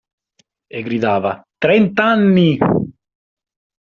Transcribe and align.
E 0.77 0.81
gridava:– 0.81 1.31
Trent'anni! 1.63 2.57